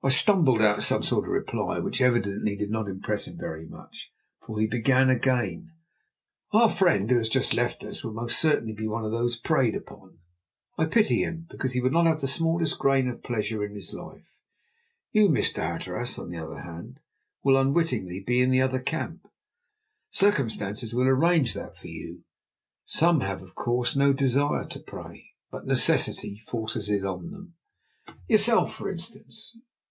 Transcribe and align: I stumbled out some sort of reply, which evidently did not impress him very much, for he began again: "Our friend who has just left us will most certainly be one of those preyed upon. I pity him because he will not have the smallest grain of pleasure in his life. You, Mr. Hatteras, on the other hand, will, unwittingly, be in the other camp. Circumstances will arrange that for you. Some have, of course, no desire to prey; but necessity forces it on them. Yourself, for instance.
I 0.00 0.10
stumbled 0.10 0.62
out 0.62 0.82
some 0.84 1.02
sort 1.02 1.24
of 1.26 1.32
reply, 1.32 1.80
which 1.80 2.00
evidently 2.00 2.56
did 2.56 2.70
not 2.70 2.88
impress 2.88 3.26
him 3.26 3.36
very 3.36 3.66
much, 3.66 4.10
for 4.40 4.58
he 4.60 4.68
began 4.68 5.10
again: 5.10 5.72
"Our 6.52 6.70
friend 6.70 7.10
who 7.10 7.18
has 7.18 7.28
just 7.28 7.52
left 7.52 7.82
us 7.84 8.04
will 8.04 8.12
most 8.12 8.40
certainly 8.40 8.72
be 8.74 8.86
one 8.86 9.04
of 9.04 9.10
those 9.10 9.36
preyed 9.36 9.74
upon. 9.74 10.18
I 10.78 10.84
pity 10.86 11.24
him 11.24 11.46
because 11.50 11.72
he 11.72 11.80
will 11.80 11.90
not 11.90 12.06
have 12.06 12.20
the 12.20 12.28
smallest 12.28 12.78
grain 12.78 13.08
of 13.08 13.24
pleasure 13.24 13.64
in 13.64 13.74
his 13.74 13.92
life. 13.92 14.24
You, 15.10 15.28
Mr. 15.28 15.56
Hatteras, 15.56 16.16
on 16.18 16.30
the 16.30 16.38
other 16.38 16.60
hand, 16.60 17.00
will, 17.42 17.58
unwittingly, 17.58 18.22
be 18.24 18.40
in 18.40 18.50
the 18.52 18.62
other 18.62 18.80
camp. 18.80 19.26
Circumstances 20.12 20.94
will 20.94 21.08
arrange 21.08 21.54
that 21.54 21.76
for 21.76 21.88
you. 21.88 22.22
Some 22.86 23.20
have, 23.20 23.42
of 23.42 23.56
course, 23.56 23.96
no 23.96 24.12
desire 24.12 24.64
to 24.68 24.78
prey; 24.80 25.30
but 25.50 25.66
necessity 25.66 26.38
forces 26.38 26.88
it 26.88 27.04
on 27.04 27.32
them. 27.32 27.54
Yourself, 28.28 28.74
for 28.76 28.90
instance. 28.90 29.56